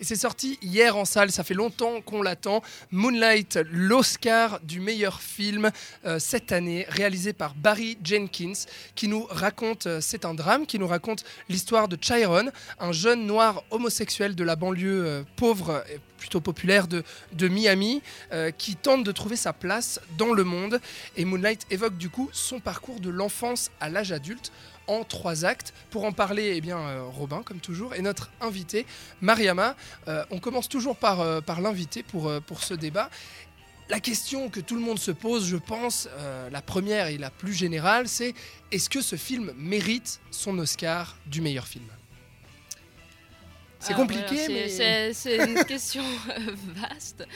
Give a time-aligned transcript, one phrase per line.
[0.00, 2.62] Et c'est sorti hier en salle, ça fait longtemps qu'on l'attend.
[2.90, 5.70] Moonlight, l'Oscar du meilleur film
[6.04, 8.52] euh, cette année, réalisé par Barry Jenkins,
[8.94, 13.26] qui nous raconte, euh, c'est un drame, qui nous raconte l'histoire de Chiron, un jeune
[13.26, 17.02] noir homosexuel de la banlieue euh, pauvre et plutôt populaire de,
[17.48, 18.00] Miami,
[18.56, 20.80] qui tente de trouver sa place dans le monde.
[21.18, 24.50] Et Moonlight évoque du coup son parcours de l'enfance à l'âge adulte
[24.86, 25.72] en trois actes.
[25.90, 28.86] Pour en parler, eh bien, euh, Robin, comme toujours, et notre invité,
[29.20, 29.76] Mariama.
[30.08, 33.10] Euh, on commence toujours par, euh, par l'invité pour, euh, pour ce débat.
[33.88, 36.08] La question que tout le monde se pose, je pense,
[36.50, 38.32] la première et la plus générale, c'est
[38.72, 41.84] est-ce que ce film mérite son Oscar du meilleur film?
[43.78, 45.12] C'est Alors, compliqué, voilà, mais...
[45.12, 46.02] c'est une question
[46.80, 47.26] vaste.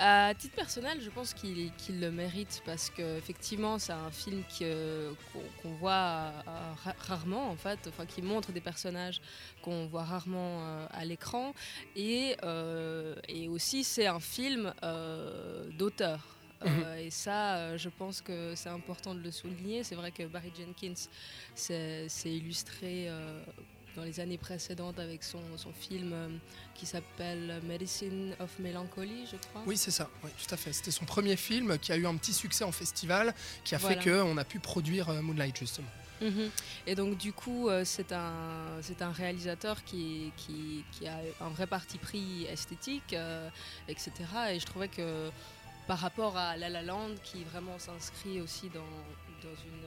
[0.00, 4.42] Euh, à titre personnel, je pense qu'il le mérite parce que effectivement, c'est un film
[4.58, 5.14] que-
[5.62, 9.20] qu'on voit euh, ra- rarement en fait, enfin qui montre des personnages
[9.62, 11.54] qu'on voit rarement euh, à l'écran
[11.94, 16.38] et, euh, et aussi c'est un film euh, d'auteur.
[16.66, 19.84] Euh, et ça, euh, je pense que c'est important de le souligner.
[19.84, 20.94] C'est vrai que Barry Jenkins
[21.54, 23.44] s'est s'est illustré euh,
[23.96, 26.28] dans les années précédentes avec son, son film euh,
[26.74, 29.62] qui s'appelle Medicine of Melancholy, je crois.
[29.66, 30.72] Oui, c'est ça, oui, tout à fait.
[30.72, 33.34] C'était son premier film qui a eu un petit succès en festival,
[33.64, 34.00] qui a Voilà.
[34.00, 35.88] fait qu'on a pu produire euh, Moonlight, justement.
[36.20, 36.50] Mhm.
[36.86, 41.48] Et donc du coup, euh, c'est un, c'est un réalisateur qui, qui, qui a un
[41.48, 43.48] vrai parti pris esthétique, euh,
[43.88, 44.12] etc.
[44.52, 45.30] Et je trouvais que
[45.86, 48.80] par rapport à La La Land, qui vraiment s'inscrit aussi dans,
[49.42, 49.83] dans, une,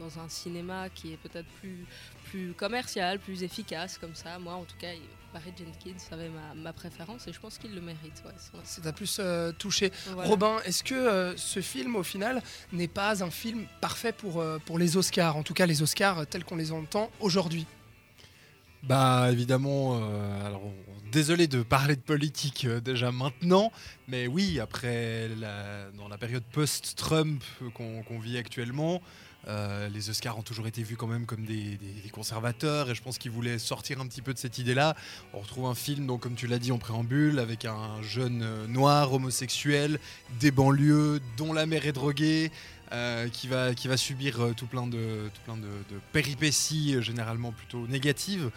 [0.00, 1.84] dans- un cinéma qui est peut-être plus,
[2.30, 4.88] plus commercial, plus efficace comme ça, moi en tout cas,
[5.32, 8.22] Barry Jenkins avait ma, ma préférence et je pense qu'il le mérite.
[8.24, 8.32] ouais.
[8.36, 9.92] C'est- C'est à plus euh, touché.
[10.12, 10.28] voilà.
[10.28, 14.58] Robin, est-ce que euh, ce film, au final, n'est pas un film parfait pour, euh,
[14.66, 17.66] pour les Oscars En tout cas, les Oscars tels qu'on les entend aujourd'hui?
[18.82, 20.62] Bah évidemment, euh, alors
[21.12, 23.70] désolé de parler de politique euh, déjà maintenant,
[24.08, 27.44] mais oui, après la- dans la période post-Trump
[27.74, 29.02] qu'on qu'on vit actuellement,
[29.48, 31.78] euh, les Oscars ont toujours été vus quand même comme des,
[32.12, 34.96] conservateurs et je pense qu'ils voulaient sortir un petit peu de cette idée-là.
[35.32, 38.66] On retrouve un film, donc comme tu l'as dit en préambule, avec un jeune euh,
[38.66, 39.98] noir homosexuel
[40.40, 42.50] des banlieues dont la mère est droguée.
[42.92, 46.94] Euh, qui, va, qui va subir euh, tout plein de, tout plein de, de péripéties
[46.96, 48.50] euh, généralement plutôt négatives.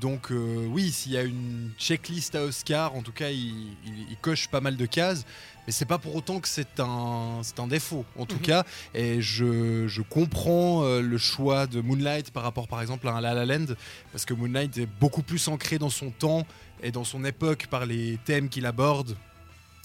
[0.00, 4.16] Donc oui, s'il y a une checklist à Oscar, en tout cas, il, il- il
[4.20, 5.24] coche pas mal de cases.
[5.66, 8.42] Mais c'est pas pour autant que c'est un, c'est un défaut, en tout Mhm.
[8.42, 8.64] cas.
[8.92, 13.32] Et je, je comprends le choix de Moonlight par rapport, par exemple, à un La
[13.32, 13.66] La Land,
[14.12, 16.46] parce que Moonlight est beaucoup plus ancré dans son temps
[16.82, 19.16] et dans son époque par les thèmes qu'il aborde,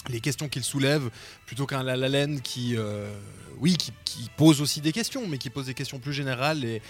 [0.07, 1.09] les questions qu'il soulève,
[1.45, 3.11] plutôt qu'un La La qui, euh,
[3.59, 3.91] oui, qui,
[4.37, 6.81] pose aussi des questions, mais qui pose des questions plus générales et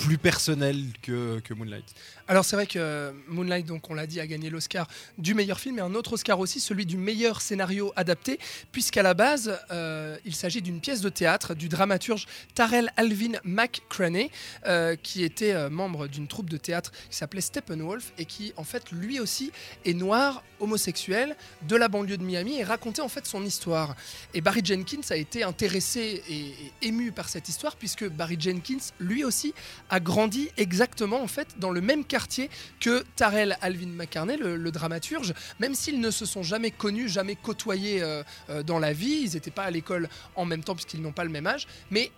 [0.00, 1.84] plus personnelles que, Moonlight.
[2.26, 4.86] Alors c'est vrai que Moonlight, donc on l'a dit, a gagné l'Oscar
[5.18, 8.38] du meilleur film et un autre Oscar aussi, celui du meilleur scénario adapté,
[8.72, 14.30] puisqu'à la base, euh, il s'agit d'une pièce de théâtre du dramaturge Tarell Alvin McCraney,
[14.66, 18.64] euh, qui était euh, membre d'une troupe de théâtre qui s'appelait Steppenwolf et qui en
[18.64, 19.52] fait lui aussi
[19.84, 21.36] est noir, homosexuel,
[21.68, 23.96] de la banlieue de Miami et racontait en fait son histoire.
[24.34, 28.78] Et Barry Jenkins a été intéressé et, et ému par cette histoire puisque Barry Jenkins
[28.98, 29.52] lui aussi
[29.90, 35.34] a grandi exactement en fait dans le même quartier que Tarell Alvin McCartney, le, dramaturge,
[35.58, 39.34] même s'ils ne se sont jamais connus, jamais côtoyés euh, euh, dans la vie, ils
[39.34, 42.12] n'étaient pas à l'école en même temps puisqu'ils n'ont pas le même âge, mais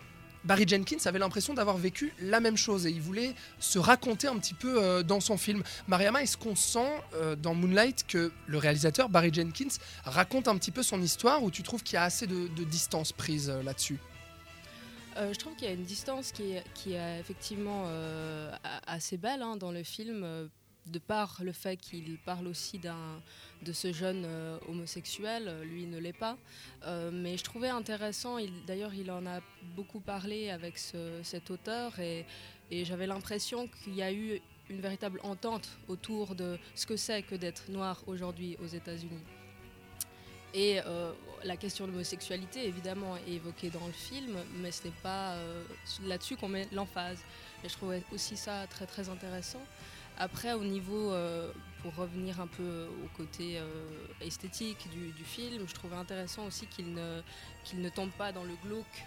[0.44, 4.36] Barry Jenkins avait l'impression d'avoir vécu la même chose et il voulait se raconter un
[4.38, 5.62] petit peu euh, dans son film.
[5.86, 6.90] Mariama, est-ce qu'on sent
[7.38, 11.62] dans Moonlight que le réalisateur Barry Jenkins raconte un petit peu son histoire ou tu
[11.62, 13.98] trouves qu'il y a assez de, distance prise là-dessus?
[15.16, 18.50] Euh, je trouve qu'il y a une distance qui est, qui est effectivement euh,
[18.86, 20.46] assez belle hein, dans le film, euh,
[20.86, 25.98] de par le fait qu'il parle aussi de ce jeune euh, homosexuel, euh, lui ne
[25.98, 26.36] l'est pas.
[26.86, 29.40] Euh, mais je trouvais intéressant, il- d'ailleurs il en a
[29.76, 32.24] beaucoup parlé avec ce- cet auteur et
[32.70, 34.40] j'avais l'impression qu'il y a eu
[34.70, 39.22] une véritable entente autour de ce que c'est que d'être noir aujourd'hui aux États-Unis.
[40.54, 41.12] Et euh,
[41.44, 45.64] la question de l'homosexualité, évidemment, est évoquée dans le film, mais ce n'est pas euh,
[46.04, 47.18] là-dessus qu'on met l'emphase.
[47.64, 49.62] Et je trouvais aussi ça très très intéressant.
[50.18, 51.50] Après, au niveau, euh,
[51.82, 53.58] pour revenir un peu au côté
[54.20, 57.22] esthétique du, du film, je trouvais intéressant aussi qu'il ne,
[57.64, 59.04] qu'il ne tombe pas dans le glauque,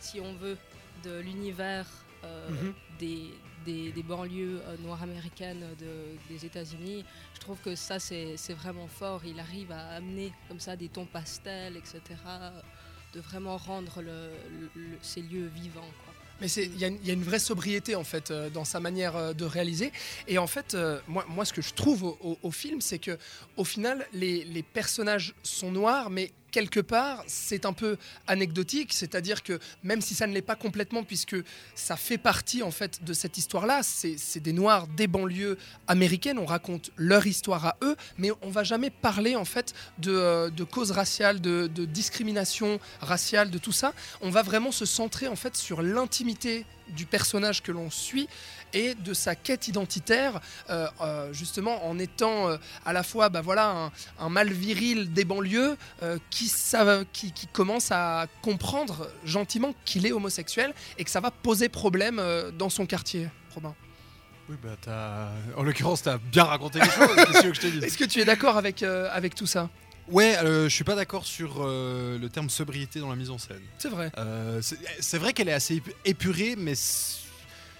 [0.00, 0.56] si on veut,
[1.04, 1.86] de l'univers
[2.26, 2.74] euh, Mhm.
[2.98, 3.18] des,
[3.64, 7.04] des, des banlieues euh, noires américaines de- des États-Unis.
[7.34, 9.22] Je trouve que ça, c'est vraiment fort.
[9.24, 12.00] Il arrive à amener comme ça des tons pastels, etc.,
[13.14, 14.30] de vraiment rendre le-
[14.60, 15.92] le- le- ces lieux vivants.
[16.04, 16.14] quoi.
[16.40, 19.46] Mais il y, a une vraie sobriété en fait euh, dans sa manière euh, de
[19.46, 19.90] réaliser.
[20.28, 23.16] Et en fait, euh, moi, moi, ce que je trouve au, film, c'est que
[23.56, 29.42] au final, les, les, personnages sont noirs, mais quelque part, c'est un peu anecdotique, c'est-à-dire
[29.42, 31.36] que même si ça ne l'est pas complètement, puisque
[31.74, 36.46] ça fait partie en fait de cette histoire-là, c'est des Noirs des banlieues américaines, on
[36.46, 40.92] raconte leur histoire à eux, mais on va jamais parler en fait de, de causes
[40.92, 43.92] raciales, de, de discrimination raciale, de tout ça.
[44.22, 48.28] On va vraiment se centrer en fait sur l'intimité du personnage que l'on suit
[48.72, 50.40] et de sa quête identitaire,
[50.70, 55.24] euh, euh, justement en étant euh, à la fois bah, voilà, un, mal viril des
[55.24, 55.76] banlieues
[56.30, 56.52] qui,
[57.12, 62.22] qui, qui, commence à comprendre gentiment qu'il est homosexuel et que ça va poser problème
[62.58, 63.74] dans son quartier, Robin.
[64.48, 67.82] Oui, bah en l'occurrence, tu as bien raconté les choses.
[67.82, 69.70] Est-ce que tu es d'accord avec, avec tout ça?
[70.08, 73.62] Ouais, je suis pas d'accord sur le terme sobriété dans la mise en scène.
[73.78, 74.10] C'est vrai.
[75.00, 76.74] c'est vrai qu'elle est assez épurée, mais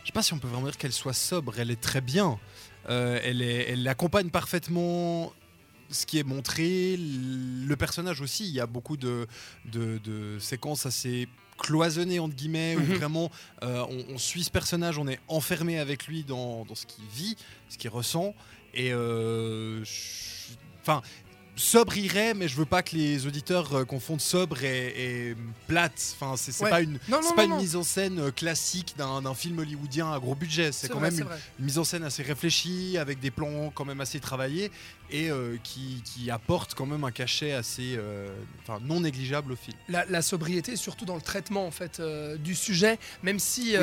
[0.07, 2.39] je sais pas si on peut vraiment dire qu'elle soit sobre, elle est très bien.
[2.89, 5.33] Euh, elle, elle accompagne parfaitement
[5.91, 8.45] ce qui est montré, le personnage aussi.
[8.45, 9.27] Il y a beaucoup de,
[9.65, 11.27] de, séquences assez
[11.59, 12.95] cloisonnées entre guillemets où mhm.
[12.95, 13.33] vraiment
[13.65, 17.37] euh, on, suit ce personnage, on est enfermé avec lui dans, dans ce qu'il vit,
[17.69, 18.33] ce qu'il ressent.
[18.75, 19.83] Et euh,
[20.83, 21.03] enfin,
[21.57, 25.35] sobre irait, mais je veux pas que les auditeurs euh, confondent sobre et,
[25.67, 26.15] plate.
[26.21, 26.99] Enfin, c'est pas une,
[27.35, 30.71] pas une mise en scène euh, classique d'un film hollywoodien à gros budget.
[30.73, 31.19] C'est quand même
[31.59, 34.71] une, mise en scène assez réfléchie, avec des plans quand même assez travaillés
[35.11, 37.99] et euh, qui, qui, apporte quand même un cachet assez
[38.63, 39.77] enfin, non négligeable au film.
[39.89, 42.03] La, sobriété, surtout dans le traitement en fait
[42.39, 43.75] du sujet, même si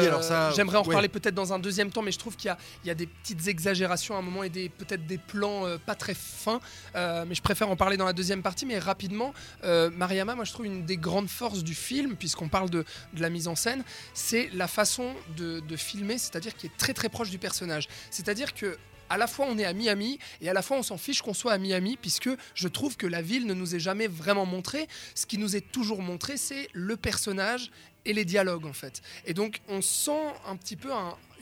[0.56, 2.54] j'aimerais en reparler peut-être dans un deuxième temps, mais je trouve qu'il
[2.84, 6.14] y, y, a des petites exagérations à un moment et peut-être des plans pas très
[6.14, 6.60] fins,
[6.96, 9.34] mais je préfère en parler dans la deuxième partie, mais rapidement,
[9.64, 12.86] euh, Mariama, moi je trouve une des grandes forces du film, puisqu'on parle de,
[13.18, 13.84] la mise en scène,
[14.14, 17.88] c'est la façon de, filmer, c'est-à-dire qui est très très proche du personnage.
[18.12, 18.78] C'est-à-dire que
[19.14, 21.36] à la fois on est à Miami et à la fois on s'en fiche qu'on
[21.36, 24.88] soit à Miami puisque je trouve que la ville ne nous est jamais vraiment montrée.
[25.14, 27.70] Ce qui nous est toujours montré, c'est le personnage
[28.06, 29.04] et les dialogues en fait.
[29.26, 30.90] Et donc on sent un petit peu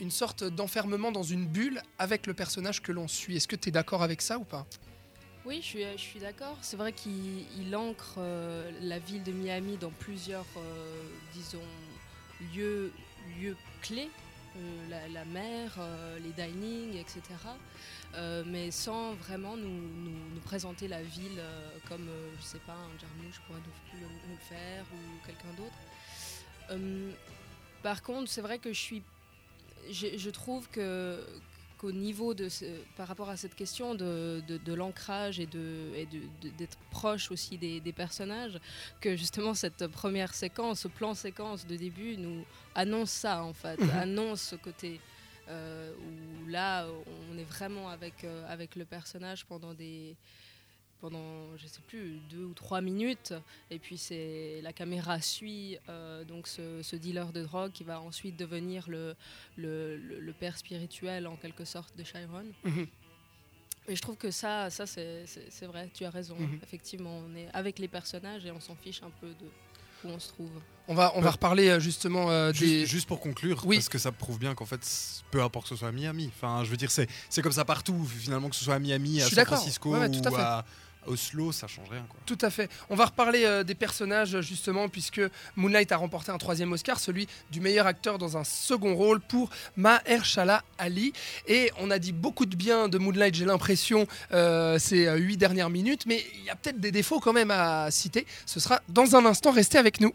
[0.00, 3.36] une sorte d'enfermement dans une bulle avec le personnage que l'on suit.
[3.36, 4.66] Est-ce que tu es d'accord avec ça ou pas?
[5.46, 6.58] Oui, je suis, d'accord.
[6.60, 11.02] C'est vrai qu'il ancre euh, la ville de Miami dans plusieurs, euh,
[11.34, 11.58] disons,
[12.54, 12.92] lieux
[13.80, 14.10] clés.
[14.56, 15.78] Euh, la, mer,
[16.22, 17.22] les dinings, etc.
[18.46, 21.40] mais sans vraiment nous, présenter la ville
[21.88, 22.08] comme,
[22.38, 26.78] je sais pas, un Jarmouche pourrait nous, nous, le faire ou quelqu'un d'autre.
[27.82, 29.02] par contre, c'est vrai que je suis
[29.90, 31.24] je, trouve que,
[31.82, 32.48] au niveau de
[32.96, 34.42] par rapport à cette question de,
[34.74, 38.58] l'ancrage et d'être proche aussi des, personnages,
[39.00, 42.44] que justement cette première séquence, ce plan séquence de début nous
[42.74, 43.90] annonce ça en fait, mhm.
[43.90, 45.00] annonce ce côté
[45.48, 46.86] euh, où là
[47.30, 50.16] on est vraiment avec, euh, avec le personnage pendant des
[51.02, 53.34] pendant, je sais plus, deux ou trois minutes.
[53.70, 58.36] Et puis c'est la caméra suit euh, donc ce, dealer de drogue qui va ensuite
[58.36, 59.14] devenir le,
[59.56, 62.46] le, le, père spirituel en quelque sorte de Chiron.
[62.64, 62.86] Mhm.
[63.88, 66.36] Et je trouve que ça, ça c'est vrai, tu as raison.
[66.38, 66.60] Mhm.
[66.62, 69.46] Effectivement, on est avec les personnages et on s'en fiche un peu de
[70.04, 70.50] où on se trouve.
[70.88, 72.86] On va, on va reparler euh, justement euh, des...
[72.86, 73.76] juste, pour conclure, oui.
[73.76, 74.80] parce que ça prouve bien qu'en fait,
[75.30, 77.08] peu importe que ce soit à Miami, enfin, je veux dire, c'est
[77.42, 80.64] comme ça partout, finalement, que ce soit à Miami, à San Francisco ou à,
[81.06, 82.04] Oslo, ça change rien.
[82.08, 82.20] Quoi.
[82.26, 82.70] Tout à fait.
[82.90, 85.20] On va reparler euh, des personnages justement, puisque
[85.56, 89.50] Moonlight a remporté un troisième Oscar, celui du meilleur acteur dans un second rôle pour
[89.76, 91.12] Mahershala Ali.
[91.46, 95.36] Et on a dit beaucoup de bien de Moonlight, j'ai l'impression, euh, ces euh, huit
[95.36, 98.26] dernières minutes, mais il y a peut-être des défauts quand même à citer.
[98.46, 100.12] Ce sera dans un instant, restez avec nous.